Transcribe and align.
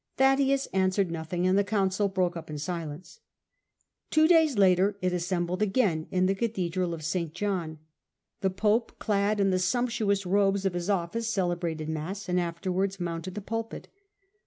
Thaddaeus 0.17 0.65
answered 0.73 1.11
nothing, 1.11 1.45
and 1.45 1.55
the 1.59 1.63
Council 1.63 2.07
broke 2.07 2.35
up 2.35 2.49
in 2.49 2.57
silence. 2.57 3.19
Two 4.09 4.27
days 4.27 4.57
later 4.57 4.97
it 4.99 5.13
assembled 5.13 5.61
again 5.61 6.07
in 6.09 6.25
the 6.25 6.33
Cathedral 6.33 6.95
of 6.95 7.03
St. 7.05 7.35
John. 7.35 7.77
The 8.39 8.49
Pope, 8.49 8.97
clad 8.97 9.39
in 9.39 9.51
the 9.51 9.59
sumptuous 9.59 10.25
robes 10.25 10.65
of 10.65 10.73
his 10.73 10.89
office, 10.89 11.27
celebrated 11.31 11.87
Mass 11.87 12.27
and 12.27 12.39
afterwards 12.39 12.99
mounted 12.99 13.35
the 13.35 13.41
pulpit. 13.41 13.89